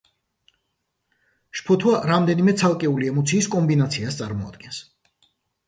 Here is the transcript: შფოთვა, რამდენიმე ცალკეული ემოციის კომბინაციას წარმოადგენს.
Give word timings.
შფოთვა, 1.59 1.93
რამდენიმე 2.13 2.57
ცალკეული 2.63 3.13
ემოციის 3.13 3.53
კომბინაციას 3.59 4.21
წარმოადგენს. 4.25 4.85